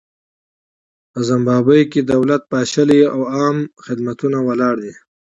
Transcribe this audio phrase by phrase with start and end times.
[1.11, 4.93] په زیمبابوې کې دولت پاشلی او عامه خدمتونه ولاړ دي.